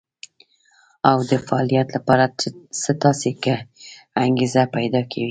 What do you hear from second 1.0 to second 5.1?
او د فعاليت لپاره څه تاسې کې انګېزه پيدا